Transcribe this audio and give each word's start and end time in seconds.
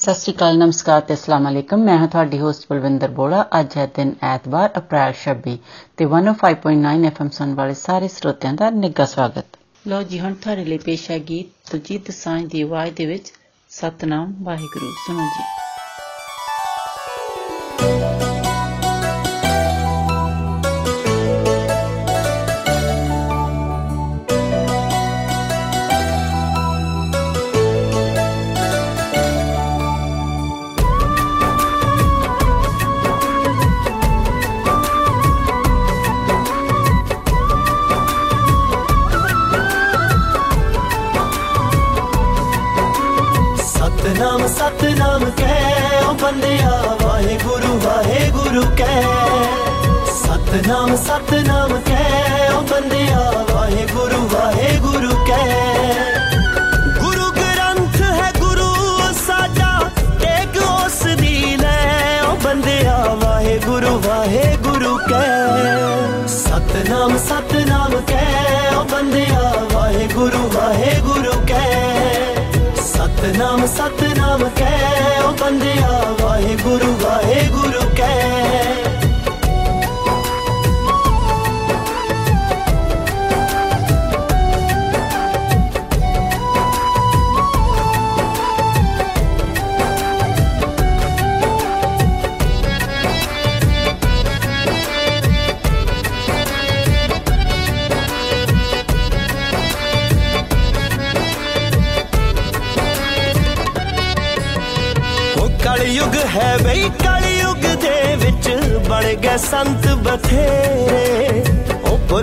ਸਤਿ 0.00 0.14
ਸ਼੍ਰੀ 0.14 0.32
ਅਕਾਲ, 0.36 0.58
ਨਮਸਕਾਰ 0.58 1.00
ਤੇ 1.00 1.14
ਅਸਲਾਮ 1.14 1.48
ਅਲੈਕਮ। 1.48 1.78
ਮੈਂ 1.78 1.98
ਹਾਂ 1.98 2.08
ਤੁਹਾਡੀ 2.08 2.38
ਹੋਸਟ 2.38 2.66
ਬਲਵਿੰਦਰ 2.70 3.08
ਬੋੜਾ। 3.08 3.46
ਅੱਜ 3.60 3.76
ਹੈ 3.76 3.86
ਦਿਨ 3.86 4.14
ਐਤਵਾਰ, 4.22 4.70
ਅਪ੍ਰੈਲ 4.78 5.12
26 5.12 5.58
ਤੇ 5.96 6.04
105.9 6.04 7.04
ਐਫਐਮ 7.06 7.28
ਸੁਣ 7.28 7.54
ਵਾਲੇ 7.54 7.74
ਸਾਰੇ 7.74 8.08
ਸਰੋਤਿਆਂ 8.08 8.54
ਦਾ 8.54 8.70
ਨਿੱਘਾ 8.70 9.04
ਸਵਾਗਤ। 9.04 9.44
ਲੋ 9.86 10.02
ਜੀ, 10.02 10.20
ਹੁਣ 10.20 10.34
ਤੁਹਾਡੇ 10.34 10.64
ਲਈ 10.64 10.78
ਪੇਸ਼ 10.78 11.10
ਹੈ 11.10 11.18
ਗੀਤ 11.18 11.70
ਤੁਜੀਤ 11.70 12.10
ਸਾਂਝ 12.10 12.50
ਦੀ 12.50 12.62
ਆਵਾਜ਼ 12.62 12.94
ਦੇ 12.94 13.06
ਵਿੱਚ। 13.06 13.32
ਸਤਨਾਮ 13.70 14.34
ਵਾਹਿਗੁਰੂ। 14.42 14.90
ਸੁਣੋ 15.06 15.24
ਜੀ। 15.24 15.69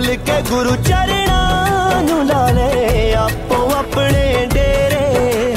ਉਹ 0.08 0.14
ਭੁੱਲ 0.14 0.24
ਕੇ 0.26 0.42
ਗੁਰੂ 0.50 0.74
ਚਰਣਾ 0.76 2.00
ਨੂੰ 2.00 2.26
ਲਾ 2.26 2.50
ਲੈ 2.50 3.12
ਆਪੋ 3.14 3.56
ਆਪਣੇ 3.78 4.46
ਡੇਰੇ। 4.54 5.54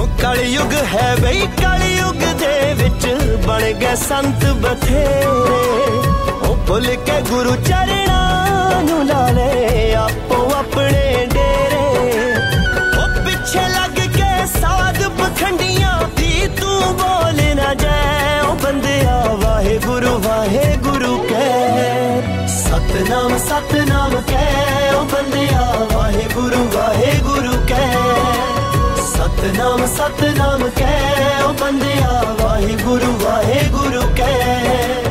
ਉਹ 0.00 0.06
ਕਲਯੁਗ 0.22 0.72
ਹੈ 0.94 1.14
ਬਈ, 1.22 1.46
ਕਲਯੁਗ 1.56 2.22
ਦੇ 2.40 2.74
ਵਿੱਚ 2.74 3.06
ਬਣ 3.46 3.72
ਗਏ 3.72 3.94
ਸੰਤ 4.08 4.44
ਬਥੇਰੇ। 4.44 5.24
ਉਹ 6.42 6.56
ਭੁੱਲ 6.66 6.94
ਕੇ 7.06 7.20
ਗੁਰੂ 7.30 7.56
ਚਰਣਾ 7.56 8.80
ਨੂੰ 8.82 9.06
ਲਾ 9.06 9.30
ਲੈ 9.30 9.94
ਆਪੋ 9.94 10.50
ਆਪਣੇ 10.58 11.26
ਜਾਏ 17.71 18.39
ਉਹ 18.41 18.55
ਬੰਦਿਆ 18.55 19.35
ਵਾਹਿਗੁਰੂ 19.43 20.17
ਵਾਹਿਗੁਰੂ 20.19 21.17
ਕਹਿ 21.23 22.21
ਸਤਨਾਮ 22.47 23.37
ਸਤਨਾਮ 23.37 24.21
ਕਹਿ 24.21 24.91
ਉਹ 24.95 25.05
ਬੰਦਿਆ 25.05 25.61
ਵਾਹਿਗੁਰੂ 25.93 26.63
ਵਾਹਿਗੁਰੂ 26.75 27.51
ਕਹਿ 27.67 27.95
ਸਤਨਾਮ 29.13 29.85
ਸਤਨਾਮ 29.85 30.69
ਕਹਿ 30.69 31.43
ਉਹ 31.43 31.53
ਬੰਦਿਆ 31.53 32.23
ਵਾਹਿਗੁਰੂ 32.41 33.17
ਵਾਹਿਗੁਰੂ 33.23 34.01
ਕਹਿ 34.17 35.10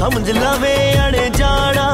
ਸਮਝ 0.00 0.30
ਲਵੇ 0.30 0.76
ਅਣਜਾਣਾ 1.00 1.88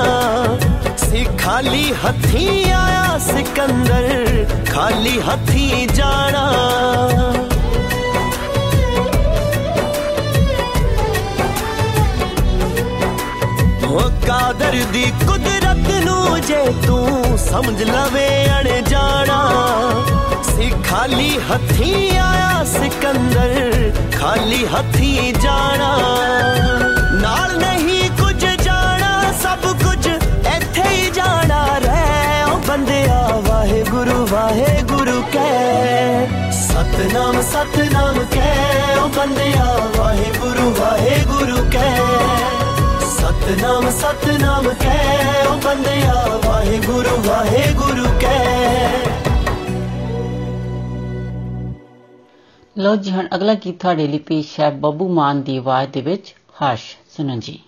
ਸੀ 0.99 1.25
ਖਾਲੀ 1.39 1.93
ਹੱਥੀਂ 2.05 2.73
ਆਇਆ 2.75 3.19
ਸਿਕੰਦਰ 3.27 4.45
ਖਾਲੀ 4.73 5.19
ਹੱਥੀਂ 5.21 5.87
ਜਾਣਾ 5.89 6.51
ਉਹ 13.85 14.11
ਕਾਦਰ 14.27 14.77
ਦੀ 14.93 15.05
ਕੁਦਰਤ 15.27 15.91
ਨੂੰ 16.05 16.41
ਜੇ 16.47 16.65
ਤੂੰ 16.87 17.39
ਸਮਝ 17.39 17.83
ਲਵੇ 17.83 18.29
ਅਣਜਾਣਾ 18.61 19.41
ਸੀ 20.51 20.71
ਖਾਲੀ 20.89 21.39
ਹੱਥੀਂ 21.51 21.95
ਆਇਆ 22.19 22.65
ਸਿਕੰਦਰ 22.73 23.91
ਖਾਲੀ 24.19 24.65
ਹੱਥੀਂ 24.75 25.33
ਜਾਣਾ 25.43 25.97
ਨਾਲ 27.23 27.57
ਨਹੀਂ 27.59 27.96
ਵਾਹਿਗੁਰੂ 33.68 34.26
ਵਾਹਿਗੁਰੂ 34.26 35.22
ਕਹਿ 35.32 36.52
ਸਤਨਾਮ 36.52 37.40
ਸਤਨਾਮ 37.42 38.18
ਕਹਿ 38.34 38.96
ਓ 39.00 39.08
ਬੰਦਿਆ 39.16 39.66
ਵਾਹਿਗੁਰੂ 39.98 40.70
ਵਾਹਿਗੁਰੂ 40.80 41.58
ਕਹਿ 41.72 42.06
ਸਤਨਾਮ 43.10 43.90
ਸਤਨਾਮ 43.90 44.70
ਕਹਿ 44.84 45.46
ਓ 45.48 45.58
ਬੰਦਿਆ 45.66 46.14
ਵਾਹਿਗੁਰੂ 46.46 47.18
ਵਾਹਿਗੁਰੂ 47.28 48.06
ਕਹਿ 48.22 49.04
ਲੋ 52.78 52.96
ਜੀ, 52.96 53.12
ਹਣ 53.12 53.28
ਅਗਲਾ 53.36 53.54
ਗੀਤ 53.54 53.80
ਤੁਹਾਡੇ 53.82 54.08
ਲਈ 54.08 54.18
ਪੇਸ਼ 54.28 54.60
ਹੈ 54.60 54.70
ਬੱਬੂ 54.82 55.10
ਮਾਨ 55.14 55.44
ਦੀ 55.44 55.58
ਆਵਾਜ਼ 55.58 55.90
ਦੇ 55.92 56.02
ਵਿੱਚ, 56.02 56.34
ਹਰਸ਼ 56.64 56.96
ਸੁਣੋ 57.18 57.40
ਜੀ 57.40 57.60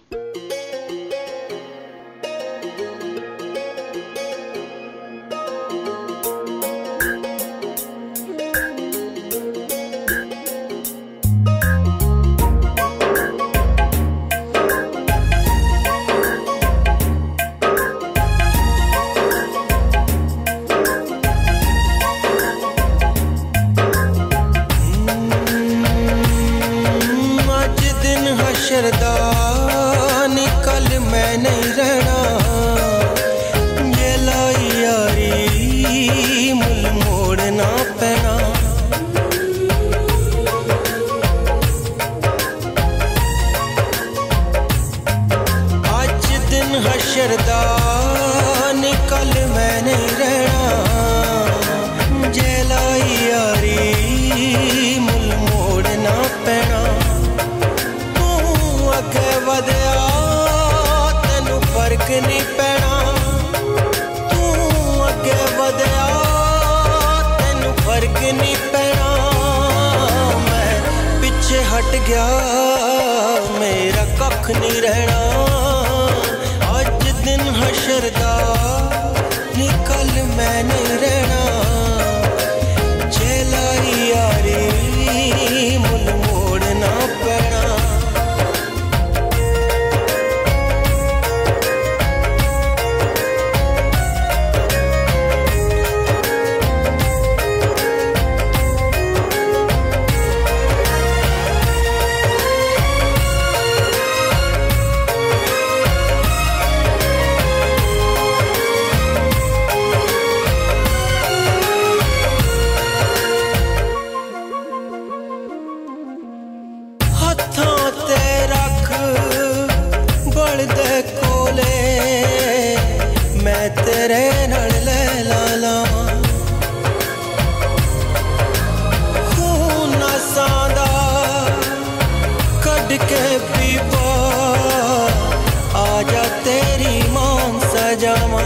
ਜਾਵਾਂ 138.00 138.44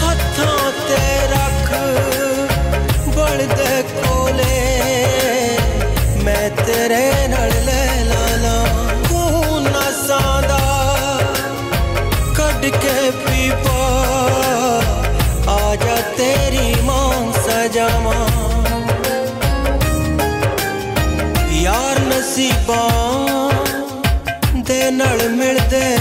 ਹੱਥਾਂ 0.00 0.70
ਤੇ 0.88 0.96
ਰੱਖ 1.32 1.70
ਬਲਦੇ 3.16 3.82
ਕੋਲੇ 3.92 5.58
ਮੈਂ 6.24 6.48
ਤੇਰੇ 6.64 7.28
ਨਾਲ 7.28 7.52
ਲੈ 7.66 8.04
ਲਾਲਾ 8.04 8.56
ਤੂੰ 9.08 9.62
ਨਸਾਂ 9.62 10.42
ਦਾ 10.42 10.58
ਕੱਢ 12.36 12.66
ਕੇ 12.66 13.10
ਪੀਪਾ 13.20 13.78
ਆ 15.48 15.74
ਜਾ 15.76 15.96
ਤੇਰੀ 16.16 16.74
ਮਾਂ 16.84 17.32
ਸਜਾਵਾਂ 17.40 18.26
ਯਾਰ 21.62 22.00
ਨਸੀਬਾਂ 22.00 22.88
ਦੇ 24.68 24.90
ਨਾਲ 24.90 25.28
ਮਿਲਦੇ 25.30 25.97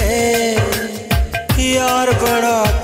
amor 1.97 2.13
color 2.19 2.76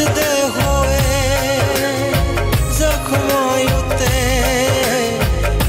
ਨੱਚਦੇ 0.00 0.48
ਹੋਏ 0.50 0.98
ਜ਼ਖਮਾਂ 2.78 3.48
ਉੱਤੇ 3.70 4.06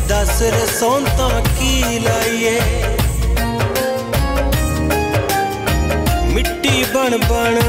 ਦੱਸ 0.08 0.42
ਰਸੋਂ 0.54 1.00
ਤਾਂ 1.18 1.42
ਕੀ 1.50 2.00
ਲਾਈਏ 2.00 2.60
ਮਿੱਟੀ 6.34 6.84
ਬਣ 6.94 7.18
ਬਣ 7.30 7.60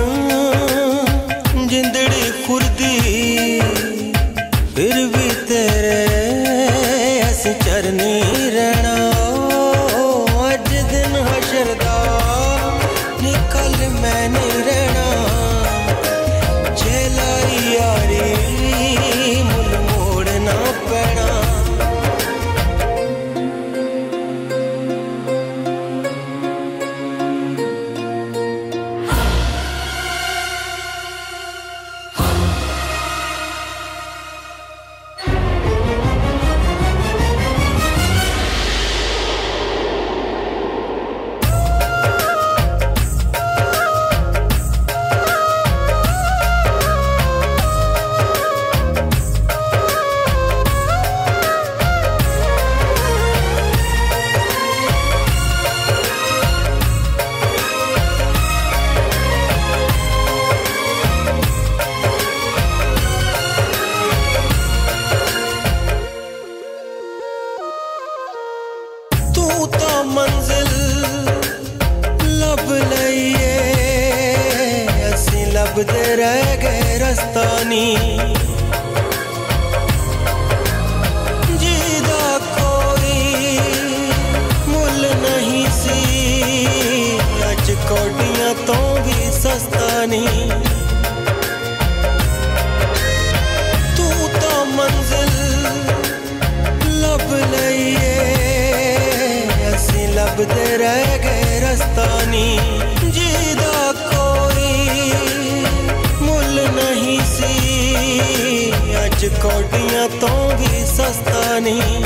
ਸੀ 109.23 109.29
ਅੱਜ 109.29 109.35
ਕੋਡੀਆਂ 109.43 110.09
ਤੋਂ 110.21 110.57
ਵੀ 110.59 110.85
ਸਸਤਾ 110.87 111.59
ਨਹੀਂ। 111.59 112.01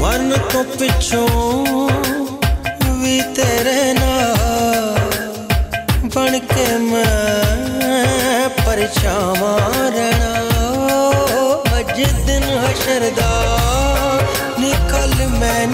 ਮਨ 0.00 0.32
ਤੋਂ 0.52 0.62
ਪਿੱਛੋਂ 0.78 1.28
ਵੀ 3.02 3.20
ਤੇਰੇ 3.36 3.92
ਨਾਲ 3.92 5.36
ਬਣ 6.14 6.38
ਕੇ 6.38 6.66
ਮੈਂ 6.78 8.48
ਪਰਛਾਵਾਂ 8.66 9.90
ਰਹਿਣਾ। 9.90 10.32
ਅੱਜ 11.78 12.02
ਦਿਨ 12.26 12.44
ਹਸ਼ਰ 12.58 13.10
ਦਾ 13.16 13.32
ਨਿਕਲ 14.60 15.14
ਮੈਂ 15.38 15.66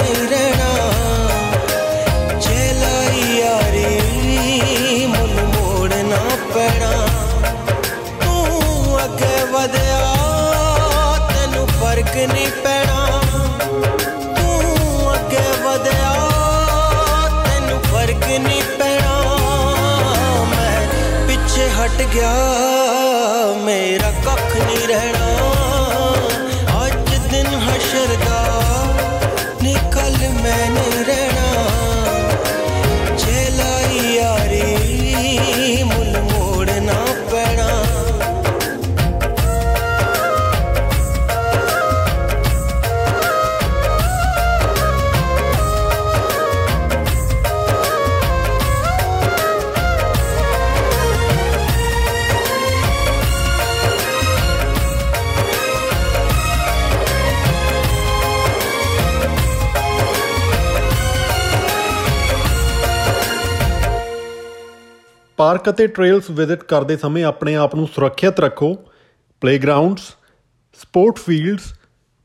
ਫ਼ਰਕ 12.24 12.32
ਨਹੀਂ 12.32 12.50
ਪੈਣਾ। 12.64 13.20
ਤੂੰ 14.36 15.14
ਅੱਗੇ 15.14 15.42
ਵਧਿਆ, 15.62 16.12
ਤੈਨੂੰ 17.46 17.80
ਫ਼ਰਕ 17.82 18.24
ਨਹੀਂ 18.38 18.62
ਪੈਣਾ। 18.78 19.16
ਮੈਂ 20.50 21.26
ਪਿੱਛੇ 21.28 21.68
ਹਟ 21.70 22.02
ਗਿਆ, 22.14 22.32
ਮੇਰਾ 23.64 24.03
ਪਾਰਕ 65.54 65.70
ਅਤੇ 65.70 65.86
ਟ੍ਰੇਲਸ 65.86 66.30
ਵਿਜ਼ਿਟ 66.30 66.62
ਕਰਦੇ 66.62 66.96
ਸਮੇਂ 66.96 67.24
ਆਪਣੇ 67.24 67.54
ਆਪ 67.54 67.74
ਨੂੰ 67.74 67.88
ਸੁਰੱਖਿਅਤ 67.94 68.40
ਰੱਖੋ। 68.40 68.76
Playgrounds 69.40 70.00
sport 70.78 71.16
fields 71.16 71.74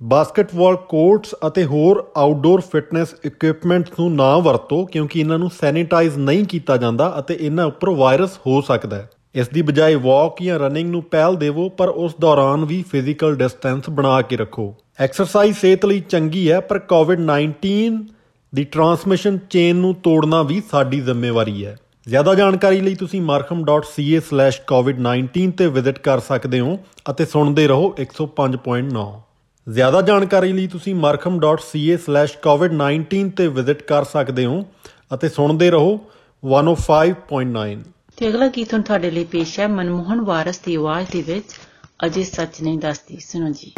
basketball 0.03 0.75
courts 0.75 1.36
ਅਤੇ 1.48 1.65
ਹੋਰ 1.65 2.12
ਆਊਟਡੋਰ 2.17 2.62
ਫਿਟਨੈਸ 2.62 3.13
ਇਕਵਿਪਮੈਂਟਸ 3.25 3.91
ਨੂੰ 4.00 4.15
ਨਾ 4.15 4.38
ਵਰਤੋ 4.38 4.86
ਕਿਉਂਕਿ 4.86 5.19
ਇਹਨਾਂ 5.19 5.39
ਨੂੰ 5.39 5.50
ਸੈਨੀਟਾਈਜ਼ 5.62 6.17
ਨਹੀਂ 6.17 6.45
ਕੀਤਾ 6.45 6.77
ਜਾਂਦਾ 6.77 7.13
ਅਤੇ 7.19 7.38
ਇਹਨਾਂ 7.41 7.65
ਉੱਪਰ 7.65 7.89
ਵਾਇਰਸ 7.89 8.38
ਹੋ 8.38 8.62
ਸਕਦਾ 8.62 8.95
ਹੈ। 8.95 9.09
ਇਸ 9.36 9.48
ਦੀ 9.48 9.62
ਬਜਾਏ 9.62 9.95
ਵਾਕ 9.95 10.41
ਜਾਂ 10.43 10.59
ਰਨਿੰਗ 10.59 10.89
ਨੂੰ 10.89 11.03
ਪਹਿਲ 11.03 11.36
ਦੇਵੋ, 11.36 11.69
ਪਰ 11.69 11.89
ਉਸ 11.89 12.15
ਦੌਰਾਨ 12.21 12.65
ਵੀ 12.65 12.83
ਫਿਜ਼ੀਕਲ 12.91 13.36
ਡਿਸਟੈਂਸ 13.36 13.89
ਬਣਾ 13.89 14.21
ਕੇ 14.21 14.38
ਰੱਖੋ। 14.38 14.75
ਐਕਸਰਸਾਈਜ਼ 15.00 15.57
ਸਿਹਤ 15.57 15.86
ਲਈ 15.86 16.00
ਚੰਗੀ 16.00 16.51
ਹੈ, 16.51 16.59
ਪਰ 16.59 16.79
ਕੋਵਿਡ-19 16.79 18.07
ਦੀ 18.55 18.63
ਟਰਾਂਸਮਿਸ਼ਨ 18.63 19.38
ਚੇਨ 19.38 19.75
ਨੂੰ 19.75 19.93
ਤੋੜਨਾ 19.93 20.43
ਵੀ 20.43 20.62
ਸਾਡੀ 20.71 21.00
ਜ਼ਿੰਮੇਵਾਰੀ 21.00 21.65
ਹੈ। 21.65 21.75
ਜ਼ਿਆਦਾ 22.10 22.36
ਜਾਣਕਾਰੀ 22.36 22.82
ਲਈ 22.82 22.96
ਤੁਸੀਂ 22.96 23.22
markham.ca/covid19 23.22 25.51
ਤੇ 25.58 25.68
ਵਿਜ਼ਿਟ 25.68 26.00
ਕਰ 26.00 26.20
ਸਕਦੇ 26.20 26.60
ਹੋ 26.60 26.80
ਅਤੇ 27.10 27.25
ਸੁਣਦੇ 27.25 27.68
ਰਹੋ 27.68 27.96
105.9 28.00 29.22
ਜ਼ਿਆਦਾ 29.68 30.01
ਜਾਣਕਾਰੀ 30.01 30.54
ਲਈ 30.54 30.68
ਤੁਸੀਂ 30.68 30.96
markham.ca/covid19 30.96 33.30
ਤੇ 33.38 33.48
ਵਿਜ਼ਿਟ 33.48 33.82
ਕਰ 33.82 34.04
ਸਕਦੇ 34.04 34.46
ਹੋ 34.46 34.66
ਅਤੇ 35.13 35.30
ਸੁਣਦੇ 35.30 35.72
ਰਹੋ 35.72 36.00
105.9 36.44 37.84
ਤੇ 38.18 38.30
ਅਗਲਾ 38.30 38.48
ਗੀਤ 38.48 38.74
ਹੁਣ 38.74 38.82
ਤੁਹਾਡੇ 38.82 39.12
ਲਈ 39.12 39.24
ਪੇਸ਼ 39.24 39.60
ਹੈ 39.60 39.68
ਮਨਮੋਹਨ 39.68 40.22
ਵਾਰਸ 40.22 40.60
ਦੀ 40.60 40.75
ਆਵਾਜ਼ 40.75 41.08
ਦੇ 41.12 41.22
ਵਿੱਚ, 41.22 41.46
ਅਜੇ 42.06 42.24
ਸੱਚ 42.24 42.62
ਨਹੀਂ 42.62 42.78
ਦੱਸਦੀ। 42.78 43.20
ਸੁਣੋ 43.20 43.50
ਜੀ। 43.50 43.74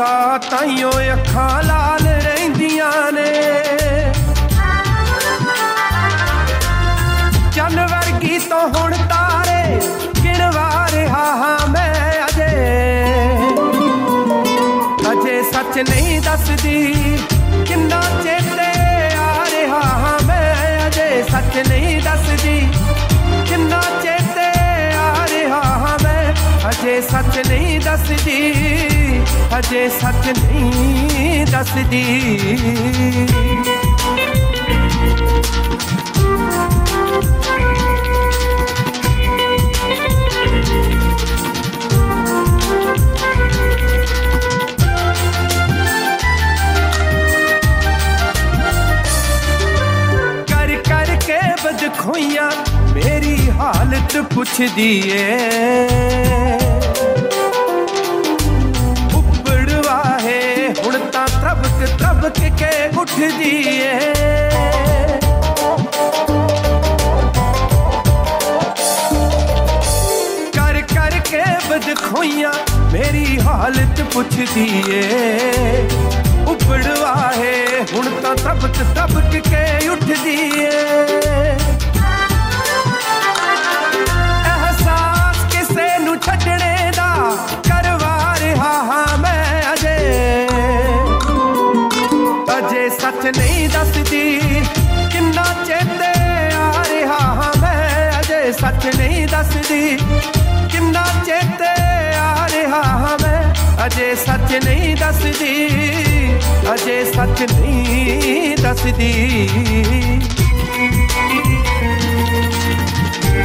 ਆਉਂਦਾ 0.00 0.38
ਤਾਈਓ 0.50 0.90
ਅੱਖਾਂ 1.12 1.62
ਲਾ 1.62 1.98
ਦੱਸਦੀ 27.89 28.53
ਅਜੇ 29.57 29.87
ਸੱਚ 29.89 30.27
ਨਹੀਂ 30.29 31.45
ਦੱਸਦੀ 31.45 32.03
ਕਰ 50.49 50.75
ਕਰ 50.89 51.15
ਕੇ 51.25 51.39
ਬਦ 51.63 51.87
ਖੋਈਆਂ 51.97 52.49
ਮੇਰੀ 52.93 53.49
ਹਾਲਤ 53.51 54.17
ਪੁੱਛਦੀ 54.33 54.91
ਏ 55.11 55.25
चमक 62.30 62.58
के 62.62 62.98
उठ 63.00 63.10
दिए। 63.38 63.90
कर 70.56 70.80
कर 70.94 71.18
के 71.30 71.42
बदखोइया 71.68 72.52
मेरी 72.92 73.24
हालत 73.48 74.00
पुछ 74.14 74.34
दिए। 74.54 75.02
उपड़वा 76.52 77.14
है 77.36 77.58
हूँ 77.92 78.04
तो 78.22 78.34
तबक 78.44 78.78
तबक 78.98 79.32
के 79.48 79.64
उठ 79.92 80.04
दिए। 80.04 80.70
एहसास 84.50 85.38
किसे 85.54 85.88
नु 86.04 86.16
छड़ने 86.26 86.74
दा 86.98 87.10
करवा 87.70 88.14
रहा 88.42 88.72
हाँ 88.90 89.18
ਨਹੀਂ 93.38 93.68
ਦੱਸਦੀ। 93.68 94.40
ਕਿੰਨਾ 95.12 95.64
ਚੇਤੇ 95.66 96.20
ਆ 96.54 96.82
ਰਿਹਾ 96.90 97.18
ਹਾਂ 97.18 97.60
ਮੈਂ, 97.60 98.20
ਅਜੇ 98.20 98.52
ਸੱਚ 98.52 98.96
ਨਹੀਂ 98.96 99.26
ਦੱਸਦੀ। 99.26 99.98
ਕਿੰਨਾ 100.72 101.06
ਚੇਤੇ 101.26 102.16
ਆ 102.16 102.48
ਰਿਹਾ 102.48 102.82
ਹਾਂ 102.82 103.18
ਮੈਂ, 103.22 103.54
ਅਜੇ 103.86 104.14
ਸੱਚ 104.14 104.64
ਨਹੀਂ 104.64 104.96
ਦੱਸਦੀ। 104.96 105.68
ਅਜੇ 106.74 107.04
ਸੱਚ 107.04 107.42
ਨਹੀਂ 107.42 108.56
ਦੱਸਦੀ। 108.56 109.50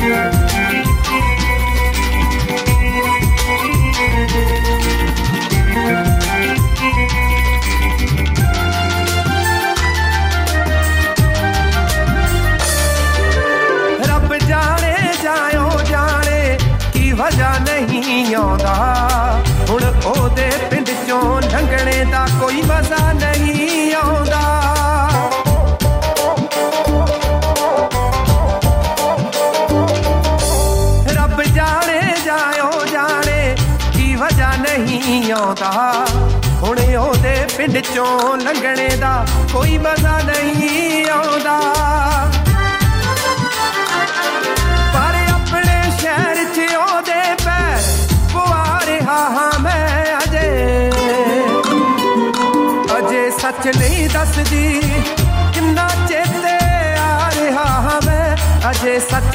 Yeah. 0.06 0.64
ਨਹੀਂ 18.25 18.36
ਆਉਂਦਾ। 18.36 19.41
ਹੁਣ 19.70 19.84
ਉਹਦੇ 20.05 20.50
ਪਿੰਡ 20.72 20.89
ਚੋਂ 21.08 21.41
ਲੰਘਣੇ 21.41 22.03
ਦਾ 22.12 22.25
ਕੋਈ 22.39 22.62
ਮਜ਼ਾ 22.62 23.12
ਨਹੀਂ 23.13 23.94
ਆਉਂਦਾ। 23.96 24.41
ਰੱਬ 31.10 31.41
ਜਾਣੇ 31.55 32.01
ਜਾਇਓ 32.25 32.86
ਜਾਣੇ 32.86 33.55
ਕੀ 33.94 34.15
ਵਜ੍ਹਾ 34.15 34.51
ਨਹੀਂ 34.58 35.32
ਆਉਂਦਾ। 35.34 35.72
ਹੁਣ 36.63 36.79
ਉਹਦੇ 36.96 37.36
ਪਿੰਡ 37.58 37.77
ਚੋਂ 37.94 38.38
ਲੰਘਣੇ 38.38 38.89
ਦਾ 38.98 39.25
ਕੋਈ 39.53 39.77
ਮਜ਼ਾ 39.77 40.20
ਨਹੀਂ 40.25 41.05
ਆਉਂਦਾ। 41.10 41.75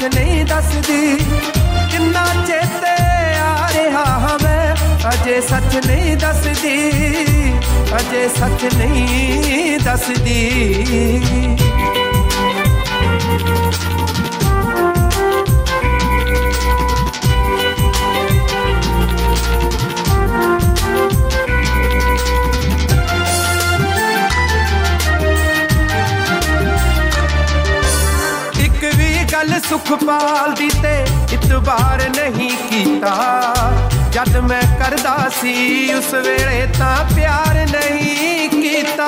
ਸੱਚ 0.00 0.14
ਨਹੀਂ 0.14 0.44
ਦੱਸਦੀ 0.46 1.16
ਕਿੰਨਾ 1.90 2.24
ਚੇਤੇ 2.46 2.92
ਆ 3.38 3.68
ਰਿਹਾ 3.74 4.04
ਹਾਂ 4.20 4.38
ਮੈਂ 4.42 4.74
ਅਜੇ 5.10 5.40
ਸੱਚ 5.40 5.76
ਨਹੀਂ 5.86 6.16
ਦੱਸਦੀ 6.16 6.76
ਅਜੇ 7.98 8.28
ਸੱਚ 8.38 8.64
ਨਹੀਂ 8.74 9.78
ਦੱਸਦੀ 9.80 10.38
ਗੱਲ 29.41 29.59
ਸੁਖਪਾਲ 29.69 30.53
ਦੀ 30.53 30.69
ਤੇ 30.69 31.05
ਇਤਬਾਰ 31.33 32.01
ਨਹੀਂ 32.09 32.49
ਕੀਤਾ। 32.49 33.53
ਜਦ 34.11 34.37
ਮੈਂ 34.37 34.61
ਕਰਦਾ 34.61 35.29
ਸੀ, 35.41 35.53
ਉਸ 35.93 36.13
ਵੇਲੇ 36.13 36.67
ਤਾਂ 36.79 37.15
ਪਿਆਰ 37.15 37.55
ਨਹੀਂ 37.71 38.49
ਕੀਤਾ। 38.49 39.07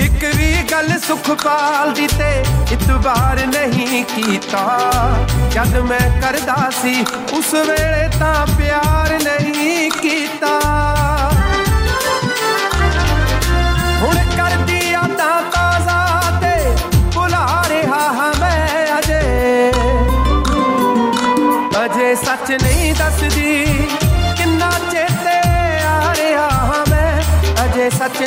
ਇੱਕ 0.00 0.24
ਵੀ 0.36 0.62
ਗੱਲ 0.72 0.98
ਸੁਖਪਾਲ 0.98 1.92
ਦੀ 1.92 2.06
ਤੇ 2.06 2.44
ਇਤਬਾਰ 2.72 3.46
ਨਹੀਂ 3.46 4.04
ਕੀਤਾ। 4.04 4.80
ਜਦ 5.50 5.76
ਮੈਂ 5.78 6.20
ਕਰਦਾ 6.20 6.70
ਸੀ, 6.82 7.04
ਉਸ 7.32 7.54
ਵੇਲੇ 7.54 8.08
ਤਾਂ 8.18 8.46
ਪਿਆਰ 8.46 9.18
ਨਹੀਂ 9.24 9.90
ਕੀਤਾ। 9.90 10.89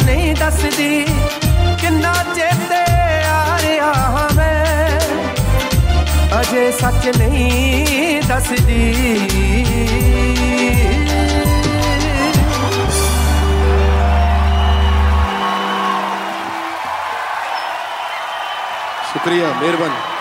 ਨਹੀਂ 0.02 0.34
ਦੱਸਦੀ 0.34 1.04
ਕਿੰਨਾ 1.80 2.12
ਚੇਤੇ 2.34 2.80
ਆ 3.26 3.58
ਰਿਹਾ 3.62 3.92
ਹਾਂ 3.92 4.28
ਮੈਂ 4.34 4.98
ਅਜੇ 6.40 6.70
ਸੱਚ 6.72 7.06
ਨਹੀਂ 7.18 8.22
ਦੱਸਦੀ 8.22 8.92
ਸ਼ੁਕਰੀਆ 19.12 19.52
ਮਿਹਰਬਾਨੀ 19.60 20.11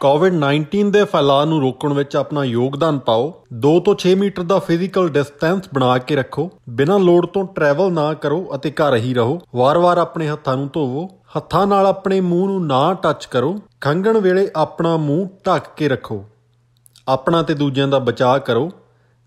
ਕੋਵਿਡ-19 0.00 0.90
ਦੇ 0.90 1.04
ਫੈਲਾਅ 1.04 1.44
ਨੂੰ 1.44 1.60
ਰੋਕਣ 1.60 1.92
ਵਿੱਚ 1.92 2.16
ਆਪਣਾ 2.16 2.44
ਯੋਗਦਾਨ 2.44 2.98
ਪਾਓ। 2.98 3.44
2 3.54 3.80
ਤੋਂ 3.80 3.94
6 4.02 4.14
ਮੀਟਰ 4.14 4.42
ਦਾ 4.42 4.58
ਫਿਜ਼ੀਕਲ 4.58 5.08
ਡਿਸਟੈਂਸ 5.08 5.62
ਬਣਾ 5.74 5.98
ਕੇ 5.98 6.16
ਰੱਖੋ। 6.16 6.50
ਬਿਨਾਂ 6.68 6.98
ਲੋੜ 6.98 7.26
ਤੋਂ 7.26 7.44
ਟਰੈਵਲ 7.44 7.92
ਨਾ 7.92 8.14
ਕਰੋ 8.14 8.50
ਅਤੇ 8.54 8.70
ਘਰ 8.70 8.96
ਹੀ 8.96 9.14
ਰਹੋ। 9.14 9.40
ਵਾਰ-ਵਾਰ 9.54 9.98
ਆਪਣੇ 9.98 10.28
ਹੱਥਾਂ 10.28 10.56
ਨੂੰ 10.56 10.70
ਧੋਵੋ। 10.72 11.08
ਹੱਥਾਂ 11.36 11.66
ਨਾਲ 11.66 11.86
ਆਪਣੇ 11.86 12.20
ਮੂੰਹ 12.20 12.48
ਨੂੰ 12.48 12.66
ਨਾ 12.66 12.94
ਟੱਚ 12.94 13.26
ਕਰੋ। 13.26 13.58
ਖੰਘਣ 13.80 14.18
ਵੇਲੇ 14.18 14.50
ਆਪਣਾ 14.56 14.96
ਮੂੰਹ 14.96 15.28
ਢੱਕ 15.46 15.64
ਕੇ 15.76 15.88
ਰੱਖੋ। 15.88 16.24
ਆਪਣਾ 17.08 17.42
ਤੇ 17.42 17.54
ਦੂਜਿਆਂ 17.54 17.88
ਦਾ 17.88 17.98
ਬਚਾਅ 17.98 18.38
ਕਰੋ। 18.38 18.70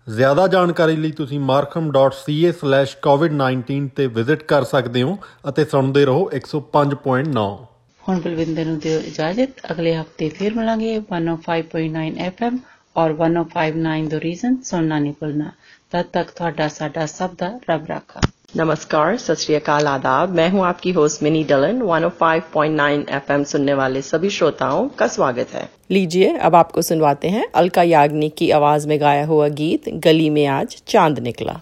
ਜ਼ਿਆਦਾ 0.08 0.46
ਜਾਣਕਾਰੀ 0.46 0.96
ਲਈ 0.96 1.10
ਤੁਸੀਂ 1.10 1.40
markham.ca/covid19 1.40 3.88
ਤੇ 3.96 4.06
ਵਿਜ਼ਿਟ 4.06 4.42
ਕਰ 4.42 4.64
ਸਕਦੇ 4.64 5.02
ਹੋ 5.02 5.18
ਅਤੇ 5.48 5.64
ਸੁਣਦੇ 5.64 6.04
ਰਹੋ 6.04 6.30
105.9 6.32 7.66
ਹੁਣ 8.03 8.19
ਬਲਵਿੰਦਰ 8.19 8.65
ਨੂੰ 8.65 8.77
ਦਿਓ 8.79 8.99
ਇਜਾਜ਼ਤ 9.01 9.61
ਅਗਲੇ 9.71 9.95
ਹਫਤੇ 9.95 10.29
ਫਿਰ 10.29 10.53
ਮਿਲਾਂਗੇ 10.53 10.95
105.9 10.99 12.07
FM 12.27 12.57
ਔਰ 12.95 13.13
1059 13.19 14.07
ਦ 14.09 14.21
ਰੀਜ਼ਨ 14.23 14.55
ਸੁਣਨਾ 14.63 14.99
ਨਹੀਂ 14.99 15.13
ਭੁੱਲਣਾ 15.19 15.51
ਤਦ 15.91 16.05
ਤੱਕ 16.13 16.31
ਤੁਹਾਡਾ 16.31 16.67
ਸਾਡਾ 16.71 17.05
ਸਭ 17.11 17.35
ਦਾ 17.37 17.51
ਰੱਬ 17.69 17.85
ਰਾਖਾ 17.89 18.21
नमस्कार 18.55 19.15
सत 19.17 19.39
श्री 19.39 19.55
अकाल 19.55 19.87
आदाब 19.87 20.35
मैं 20.35 20.45
हूं 20.49 20.61
आपकी 20.65 20.91
होस्ट 20.91 21.23
मिनी 21.23 21.41
डलन 21.43 21.81
105.9 21.87 23.01
एफएम 23.11 23.43
सुनने 23.45 23.73
वाले 23.73 24.01
सभी 24.03 24.29
श्रोताओं 24.29 24.87
का 24.93 25.07
स्वागत 25.09 25.53
है 25.53 25.63
लीजिए 25.91 26.29
अब 26.41 26.55
आपको 26.55 26.81
सुनवाते 26.83 27.29
हैं 27.29 27.45
अलका 27.55 27.83
याग्निक 27.85 28.35
की 28.37 28.49
आवाज 28.53 28.85
में 28.87 28.99
गाया 29.01 29.25
हुआ 29.27 29.47
गीत 29.57 29.89
गली 30.05 30.29
में 30.31 30.45
आज 30.53 30.77
चांद 30.87 31.19
निकला 31.27 31.59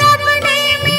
रब 0.00 0.26
ने 0.44 0.97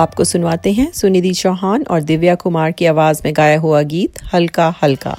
आपको 0.00 0.24
सुनवाते 0.24 0.72
हैं। 0.72 0.92
सुनिधि 0.92 1.32
चौहान 1.34 1.82
और 1.82 2.02
दिव्या 2.02 2.34
कुमार 2.34 2.72
की 2.72 2.86
आवाज़ 2.86 3.22
में 3.24 3.32
गाया 3.36 3.58
हुआ 3.58 3.82
गीत 3.82 4.22
हल्का 4.34 4.74
हल्का। 4.82 5.16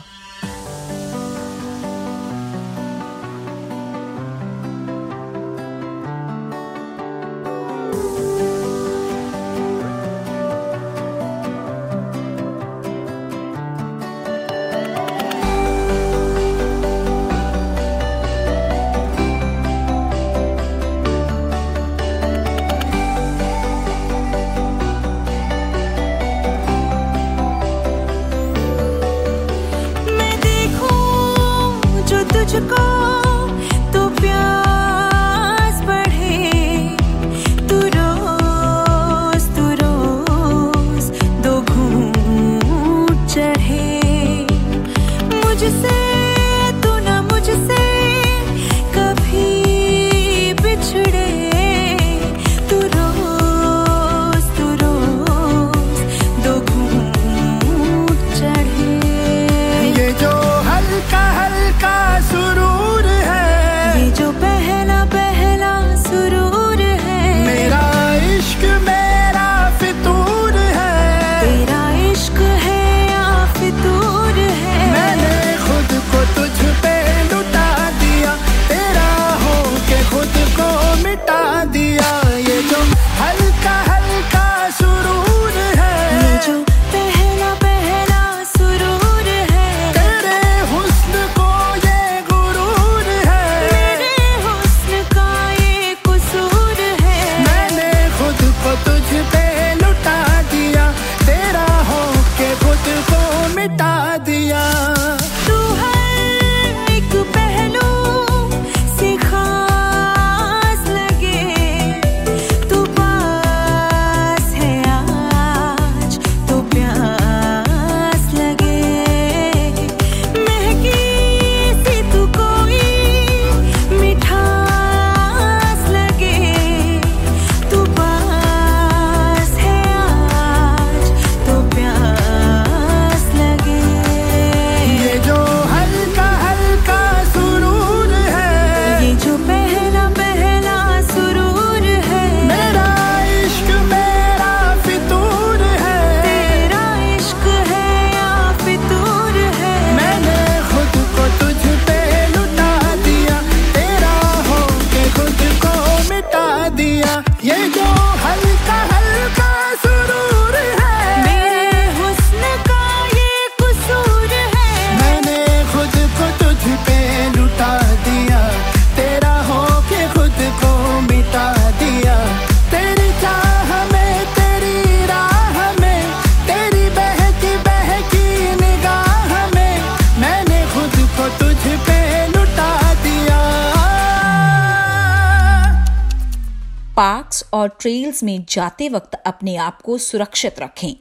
और 187.54 187.68
ट्रेल्स 187.82 188.24
में 188.24 188.46
जाते 188.50 188.90
वक्त 188.90 189.16
अपने 189.26 189.56
आप 189.58 189.82
को 189.82 189.98
सुरक्षित 190.00 190.60
रखें। 190.60 190.94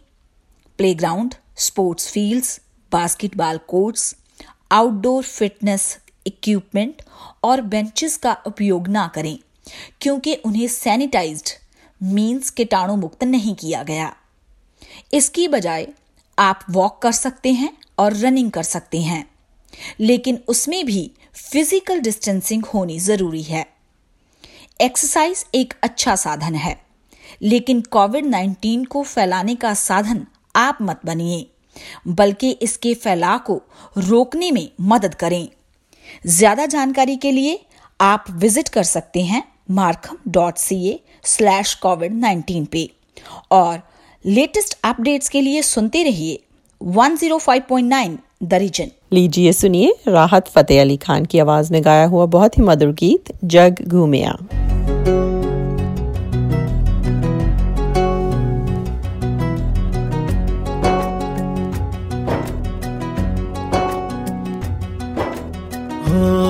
Playground 0.78 1.34
sports 1.58 2.10
fields 2.10 2.60
basketball 2.92 3.58
courts 3.68 4.14
outdoor 4.70 5.22
fitness 5.22 5.98
equipment 6.26 7.02
और 7.44 7.60
बेंचेस 7.62 8.16
का 8.16 8.36
उपयोग 8.46 8.88
ना 8.88 9.06
करें, 9.14 9.38
क्योंकि 10.00 10.34
उन्हें 10.36 10.66
सैनिटाइज्ड 10.68 11.50
मीन्स 12.00 12.50
कीटाणु 12.50 12.96
मुक्त 12.96 13.24
नहीं 13.24 13.54
किया 13.54 13.82
गया। 13.82 14.14
इसकी 15.12 15.48
बजाय 15.48 15.86
आप 16.38 16.64
वॉक 16.70 17.00
कर 17.02 17.12
सकते 17.12 17.52
हैं 17.52 17.72
और 17.98 18.14
रनिंग 18.16 18.50
कर 18.50 18.62
सकते 18.62 19.00
हैं, 19.00 19.24
लेकिन 20.00 20.38
उसमें 20.48 20.84
भी 20.86 21.10
फ़िज़िकल 21.42 22.00
डिस्टेंसिंग 22.00 22.64
होनी 22.64 22.98
ज़रूरी 23.00 23.42
है। 23.42 23.66
एक्सरसाइज 24.80 25.44
एक 25.54 25.74
अच्छा 25.82 26.14
साधन 26.16 26.54
है। 26.54 26.76
लेकिन 27.42 27.80
कोविड 27.90 28.26
19 28.26 28.84
को 28.86 29.02
फैलाने 29.02 29.54
का 29.54 29.72
साधन 29.74 30.26
आप 30.54 30.78
मत 30.82 31.00
बनिए, 31.06 31.46
बल्कि 32.08 32.50
इसके 32.52 32.94
फैलाव 32.94 33.38
को 33.38 33.60
रोकने 33.98 34.50
में 34.50 34.68
मदद 34.82 35.14
करें। 35.14 35.48
ज़्यादा 36.28 36.66
जानकारी 36.66 37.16
के 37.16 37.30
लिए 37.32 37.58
आप 38.00 38.24
विज़िट 38.30 38.68
कर 38.68 38.82
सकते 38.84 39.22
हैं 39.22 39.42
Markham 39.70 40.16
dot 40.28 40.58
C 40.58 40.84
A 40.88 40.98
slash 41.24 41.74
covid 41.74 42.14
nineteen 42.14 42.64
पे। 42.64 42.88
और 43.52 43.80
लेटेस्ट 44.24 44.78
अपडेट्स 44.84 45.28
के 45.28 45.40
लिए 45.40 45.62
सुनते 45.62 46.02
रहिए 46.02 46.42
105.9 46.80 48.18
द 48.40 48.54
रीजन 48.54 48.90
लीजिए 49.12 49.52
सुनिए 49.52 49.92
राहत 50.08 50.48
फतेह 50.48 50.80
अली 50.80 50.96
खान 50.96 51.24
की 51.24 51.38
आवाज़ 51.38 51.72
में 51.72 51.84
गाया 51.84 52.06
हुआ 52.06 52.26
बहुत 52.26 52.58
ही 52.58 52.62
मधुर 52.62 52.92
गीत 52.94 53.32
जग 53.44 53.84
घूमिया। 53.88 54.36
ना 66.12 66.49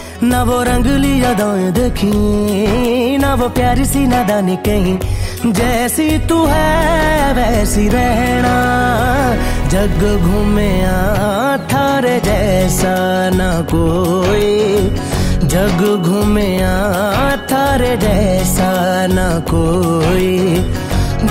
ना 0.23 0.43
वो 0.43 0.61
रंगली 0.63 1.23
यादाएँ 1.23 1.71
देखी, 1.71 3.17
ना 3.17 3.33
वो 3.35 3.47
प्यारी 3.49 3.85
सी 3.85 4.05
नादानी 4.07 4.55
कहीं। 4.55 4.97
जैसी 5.51 6.17
तू 6.29 6.37
है, 6.45 7.33
वैसी 7.33 7.87
रहना, 7.89 8.55
जग 9.69 10.01
घूमे 10.21 10.71
थारे 11.73 12.19
जैसा 12.19 12.95
ना 13.29 13.49
कोई। 13.73 14.49
जग 15.47 15.81
घूमे 16.05 16.49
थारे 17.51 17.97
जैसा 17.97 18.71
ना 19.07 19.29
कोई। 19.49 20.37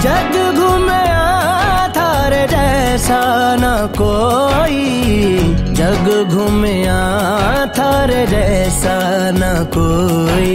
जग 0.03 0.35
घूमे 0.59 1.03
थारे 2.31 2.47
जैसा 2.47 3.21
ना 3.59 3.75
कोई 3.99 4.79
जग 5.75 6.07
घूमया 6.31 7.01
थर 7.75 8.11
जैसा 8.31 8.99
ना 9.35 9.53
कोई। 9.75 10.55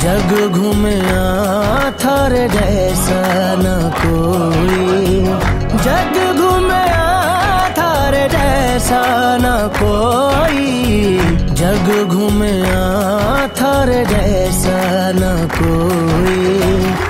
जग 0.00 0.48
घूमया 0.52 1.24
थारे 1.90 2.48
जैसा 2.48 3.22
न 3.58 3.90
कोई। 3.96 5.24
जग 5.84 6.16
घूमया 6.40 7.06
थारे 7.78 8.28
जैसा 8.28 9.02
न 9.40 9.68
कोई। 9.82 11.18
जग 11.54 12.08
घूमया 12.08 12.82
थारे 13.46 14.04
जैसा 14.04 14.78
न 15.14 15.48
कोई। 15.52 17.09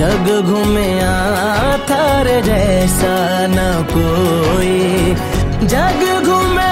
जग 0.00 0.28
घूमे 0.44 1.00
थारे 1.90 2.42
जैसा 2.42 3.46
न 3.46 3.84
कोई। 3.90 4.78
जग 5.66 6.22
घूमे 6.24 6.70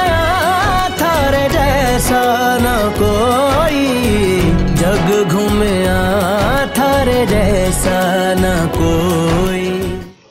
थारे 1.00 1.48
जैसा 1.48 2.22
न 2.60 2.68
कोई। 2.98 3.84
जग 4.74 5.28
घूमे 5.28 5.86
थारे 6.78 7.26
जैसा 7.26 7.98
न 8.38 8.66
कोई। 8.66 9.68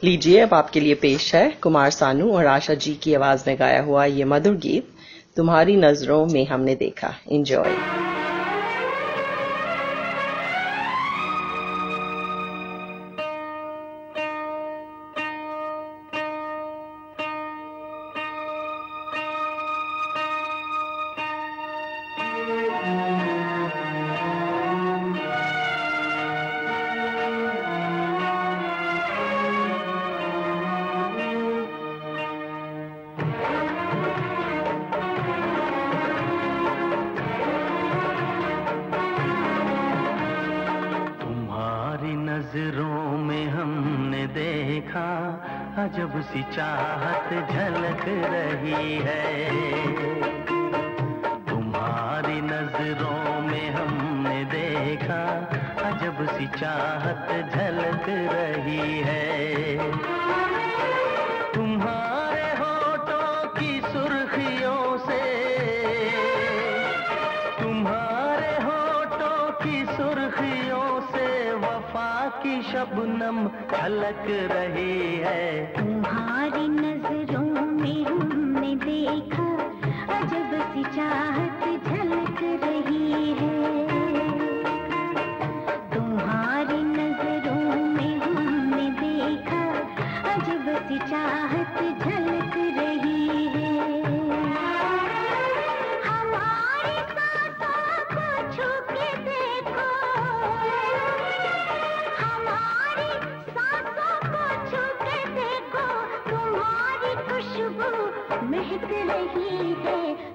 लीजिए, 0.04 0.40
अब 0.40 0.54
आपके 0.54 0.80
लिए 0.80 0.96
पेश 0.96 1.36
है 1.36 1.54
कुमार 1.62 1.90
सानू 1.90 2.32
और 2.32 2.46
आशा 2.46 2.74
जी 2.74 2.94
की 2.94 3.14
आवाज़ 3.14 3.44
में 3.48 3.60
गाया 3.60 3.82
हुआ 3.82 4.06
ये 4.06 4.26
मधुर 4.26 4.54
गीत, 4.54 4.90
तुम्हारी 5.36 5.76
नज़रों 5.76 6.26
में 6.26 6.48
हमने 6.48 6.76
देखा। 6.76 7.16
एंजॉय 7.32 7.78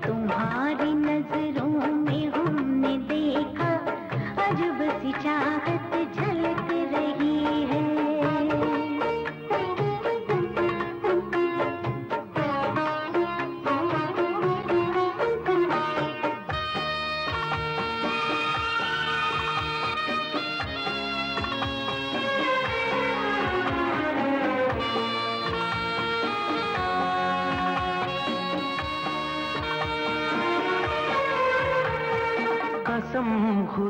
तुम्हारी 0.04 0.92
नज़रों 0.94 1.92
में 1.94 2.26
हमने 2.28 2.96
देखा 3.08 3.70
अजब 4.46 4.82
सी 5.00 5.12
चाहत 5.22 5.91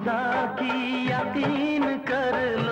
खुदा 0.02 0.56
की 0.58 1.06
यकीन 1.06 1.84
कर 2.10 2.36
लो। 2.66 2.71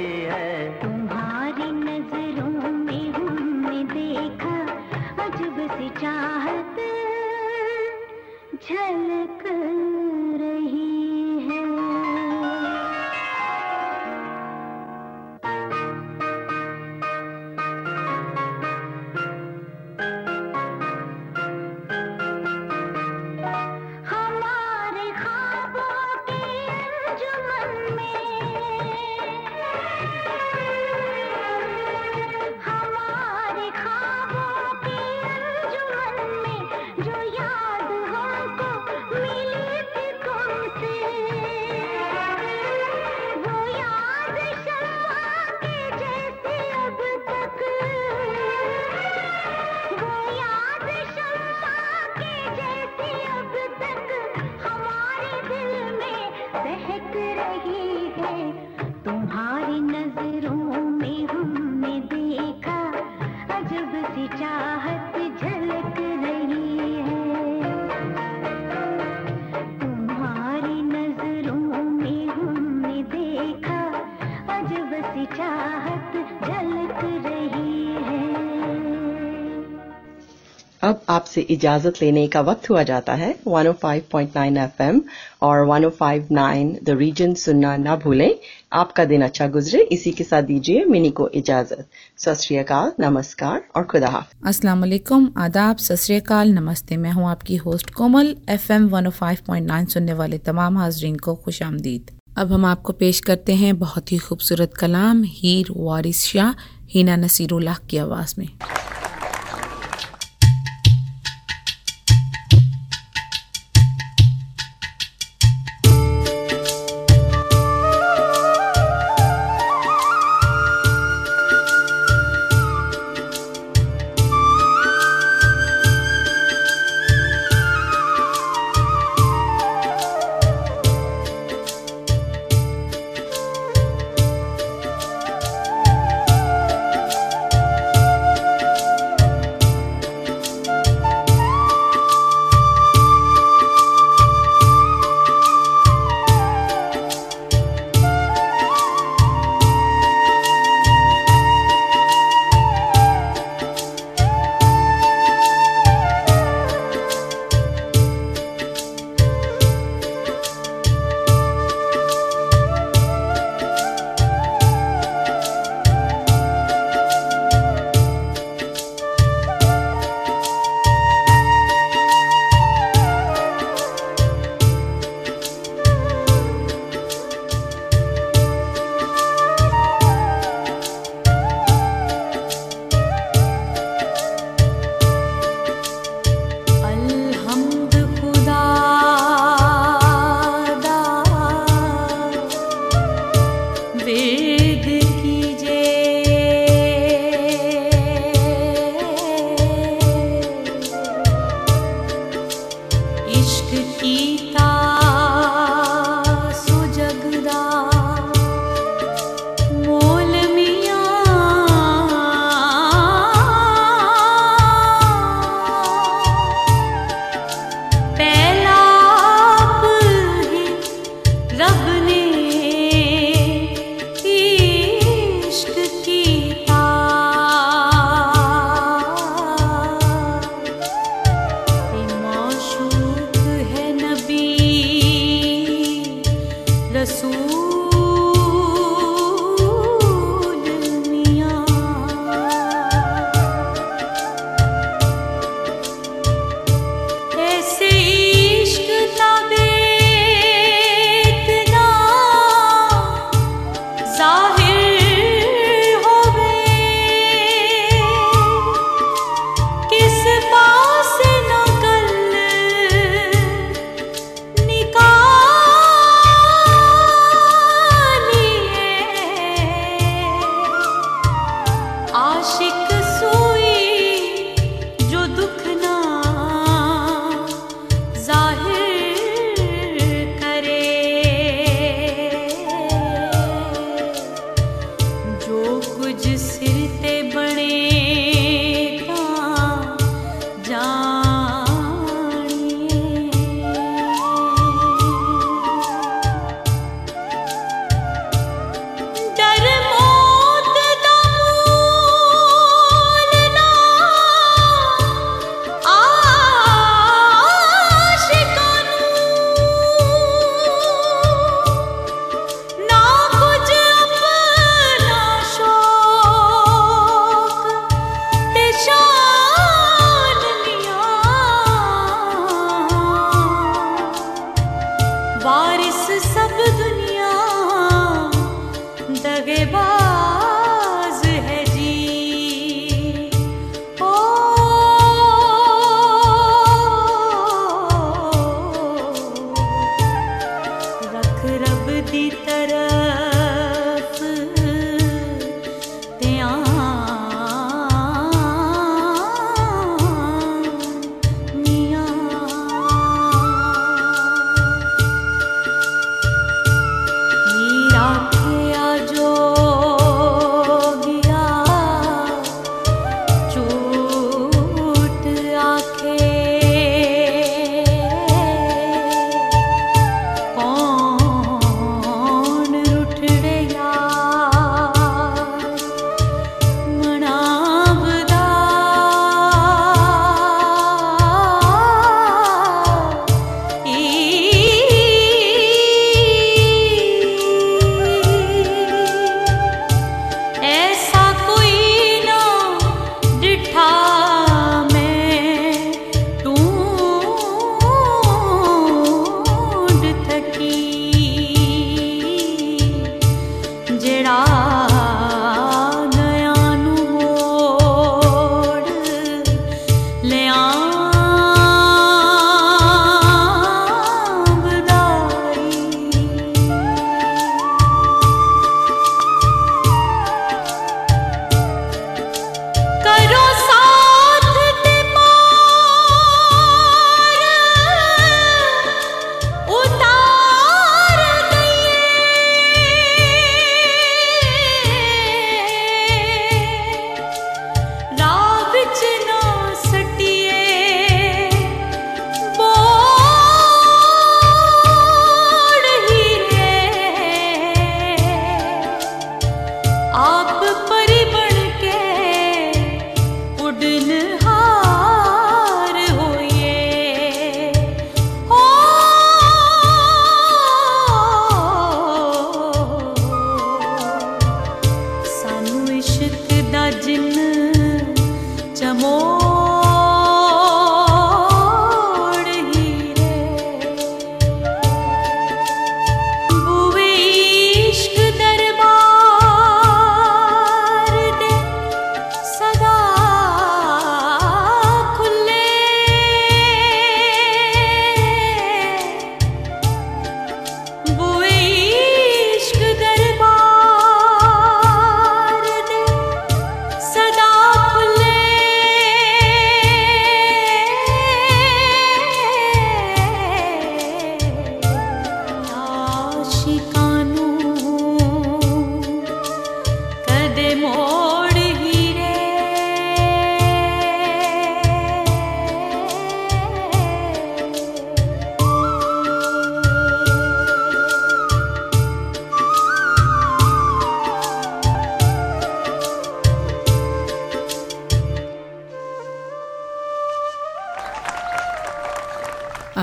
आपसे 81.31 81.41
इजाज़त 81.53 82.01
लेने 82.01 82.27
का 82.27 82.39
वक्त 82.41 82.69
हुआ 82.69 82.81
जाता 82.83 83.13
है। 83.13 83.27
105.9 83.47 84.57
एफएम 84.57 85.01
और 85.41 85.65
105.9 85.67 86.73
द 86.83 86.95
रीजन 86.99 87.33
सुनना 87.33 87.75
ना 87.77 87.95
भूलें। 87.95 88.35
आपका 88.73 89.05
दिन 89.05 89.21
अच्छा 89.21 89.47
गुजरे। 89.47 89.81
इसी 89.91 90.11
के 90.11 90.23
साथ 90.23 90.43
दीजिए 90.43 90.83
मिनी 90.85 91.11
को 91.11 91.27
इजाज़त। 91.33 91.87
सत 92.17 92.99
नमस्कार 92.99 93.63
और 93.75 93.83
खुदा 93.83 94.25
अस्सलाम 94.45 94.79
वालेकुम 94.79 95.29
आदाब। 95.37 95.77
सत 95.77 96.31
नमस्ते। 96.49 96.97
मैं 96.97 97.11
हूँ 97.11 97.29
आपकी 97.29 97.55
होस्ट 97.63 97.89
कोमल। 97.93 98.35
एफएम 98.49 98.89
105.9 98.89 99.85
सुनने 99.87 100.13
वाले 100.13 100.37
तमाम 100.51 100.77
हाजरीन 100.77 101.15
को 101.15 101.35
खुश 101.35 101.61
आमदीद। 101.63 102.11
अब 102.37 102.51
हम 102.53 102.65
आपको 102.65 102.93
पेश 102.99 103.19
करते 103.21 103.55
हैं 103.55 103.77
बहुत 103.79 104.11
ही 104.11 104.17
खूबसूरत 104.17 104.73
कलाम, 104.75 105.23
हीर 105.39 105.73
वारिस 105.77 106.25
शाह, 106.25 106.53
हीना 106.91 107.15
नसीरुल्लाह 107.17 107.85
की 107.89 107.97
आवाज़ 107.97 108.35
में। 108.37 108.47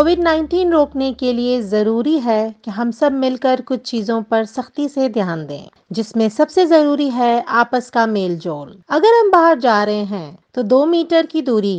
कोविड 0.00 0.20
19 0.20 0.70
रोकने 0.72 1.12
के 1.12 1.32
लिए 1.32 1.60
ज़रूरी 1.62 2.18
है 2.18 2.54
कि 2.64 2.70
हम 2.70 2.90
सब 2.90 3.12
मिलकर 3.12 3.60
कुछ 3.60 3.80
चीज़ों 3.80 4.20
पर 4.22 4.44
सख्ती 4.44 4.88
से 4.88 5.08
ध्यान 5.08 5.44
दें 5.46 5.68
जिसमें 5.92 6.28
सबसे 6.28 6.64
ज़रूरी 6.66 7.08
है 7.10 7.42
आपस 7.54 7.90
का 7.90 8.06
मेल 8.06 8.38
जोल 8.38 8.72
अगर 8.90 9.18
हम 9.18 9.30
बाहर 9.30 9.58
जा 9.58 9.82
रहे 9.84 10.04
हैं 10.04 10.38
तो 10.54 10.62
दो 10.62 10.84
मीटर 10.86 11.26
की 11.26 11.42
दूरी 11.42 11.76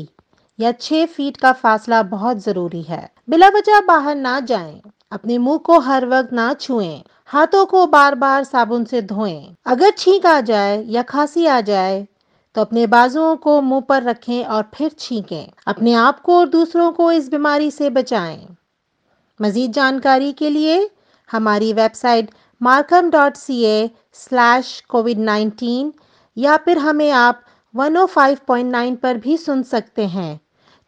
या 0.60 0.72
छह 0.72 1.06
फीट 1.06 1.38
का 1.38 1.52
फासला 1.54 2.04
बहुत 2.04 2.44
ज़रूरी 2.44 2.82
है 2.82 3.02
बिला 3.30 3.48
वजह 3.48 3.82
बाहर 3.82 4.16
ना 4.16 4.40
जाएँ, 4.40 4.82
अपने 5.12 5.38
मुँह 5.38 5.58
को 5.58 5.80
हर 5.80 6.06
वक्त 6.06 6.34
ना 6.34 6.54
छुएँ, 6.54 7.02
हाथों 7.26 7.66
को 7.66 7.86
बार 7.88 8.16
बार 8.16 8.44
साबुन 8.44 8.86
से 8.86 9.02
धोएँ। 9.02 9.56
अगर 9.66 9.92
छींक 9.98 10.26
आ 10.26 10.40
जाए 10.42 10.84
या 10.88 11.02
खांसी 11.04 11.46
आ 11.46 11.60
जाए 11.62 12.06
तो 12.56 12.62
अपने 12.62 12.88
बाजुओं 12.88 13.36
को 13.36 13.62
मुँह 13.62 13.82
पर 13.82 14.04
रखें 14.04 14.46
और 14.46 14.64
फिर 14.74 14.92
छींकें। 15.00 15.52
अपने 15.68 15.94
आप 15.94 16.20
को 16.20 16.38
और 16.38 16.50
दूसरों 16.50 16.92
को 16.92 17.12
इस 17.12 17.30
बीमारी 17.30 17.72
से 17.72 17.90
बचाएँ। 17.90 18.48
मजीद 19.42 19.72
जानकारी 19.72 20.32
के 20.34 20.50
लिए 20.50 20.90
हमारी 21.32 21.74
website 21.74 22.32
Markham 22.62 23.10
dot 23.10 23.36
C 23.36 23.62
A 23.64 23.90
slash 24.14 24.84
covid 24.90 25.20
nineteen 25.20 25.94
या 26.38 26.58
फिर 26.58 26.78
हमें 26.78 27.12
आप 27.12 27.44
105.9 27.76 28.96
पर 28.96 29.18
भी 29.18 29.38
सुन 29.38 29.64
सकते 29.64 30.08
हैं। 30.08 30.40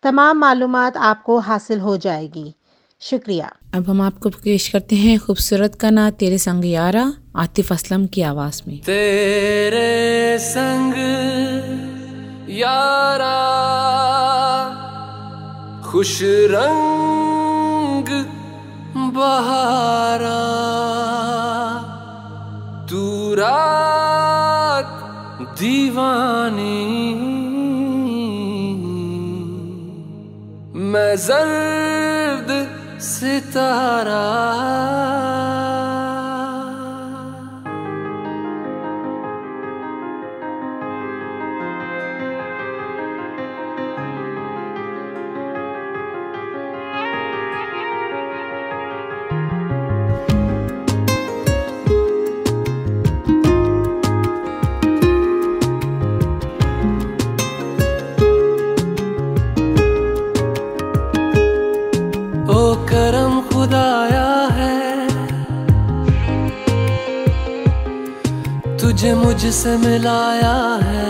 तमाम 0.04 0.38
मालूम 0.38 0.76
आपको 0.76 1.38
हासिल 1.40 1.80
हो 1.80 1.98
जाएगी। 1.98 2.56
शुक्रिया। 3.04 3.48
अब 3.74 3.90
हम 3.90 4.02
आपको 4.02 4.30
पेश 4.30 4.68
करते 4.68 4.96
हैं 4.96 5.18
खूबसूरत 5.20 5.74
का 5.76 5.90
ना 5.90 6.10
तेरे 6.10 6.38
संग 6.38 6.66
यारा 6.66 7.14
आतिफ 7.36 7.72
असलम 7.74 8.06
की 8.06 8.22
आवाज़ 8.22 8.62
में। 8.68 8.78
तेरे 8.80 10.40
संग 10.40 10.94
यारा 12.50 13.40
खुश 15.92 16.20
रंग 16.54 18.08
बहारा 19.14 20.44
तू 22.90 23.04
रात 23.34 24.90
दीवानी 25.60 26.80
मैं 30.94 31.16
सितारा 33.04 34.24
तुझे 69.04 69.16
मुझसे 69.16 69.72
मिलाया 69.78 70.52
है। 70.82 71.08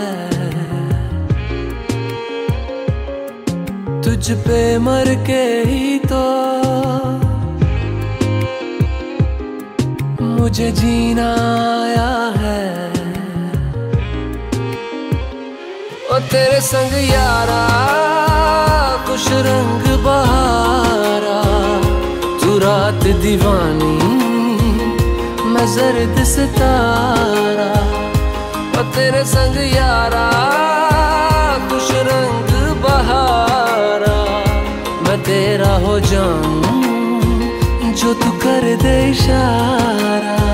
तुझ 4.02 4.30
पे 4.46 4.58
मर 4.78 5.10
के 5.26 5.44
ही 5.68 5.98
तो 6.02 6.22
मुझे 10.24 10.70
जीना 10.72 11.28
आया 11.76 12.10
है। 12.40 12.64
ओ 16.10 16.18
तेरे 16.32 16.60
संग 16.70 16.98
यारा 17.10 17.62
जर्द 25.66 26.22
सितारा 26.24 27.70
और 28.78 28.84
तेरे 28.94 29.22
संग 29.24 29.56
यारा 29.74 30.26
कुछ 31.70 31.90
रंग 32.08 32.50
बहारा। 32.82 34.16
मैं 35.04 35.18
तेरा 35.24 35.72
हो 35.86 35.98
जाऊँ, 36.10 37.92
जो 37.92 38.14
तू 38.14 38.30
कर 38.44 38.64
दे 38.82 38.96
इशारा। 39.10 40.53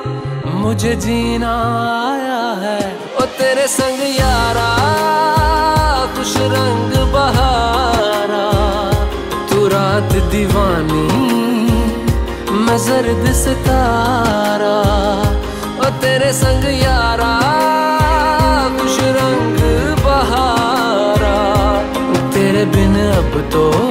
मुझे 0.61 0.95
जीना 0.95 1.51
आया 2.07 2.41
है। 2.61 2.79
ओ 3.15 3.25
तेरे 3.37 3.67
संग 3.67 4.01
यारा 4.15 4.69
कुछ 6.15 6.33
रंग 6.53 6.91
बहारा। 7.13 8.45
तू 9.49 9.67
रात 9.67 10.13
दीवानी, 10.31 11.07
मैं 12.65 12.77
जर्द 12.77 13.25
सितारा। 13.33 14.77
ओ 15.77 15.89
तेरे 16.01 16.31
संग 16.33 16.65
यारा 16.83 17.33
कुछ 18.79 18.99
रंग 19.19 19.59
बहारा। 20.05 21.37
तेरे 22.31 22.65
बिन 22.65 22.95
अब 23.11 23.41
तो 23.53 23.90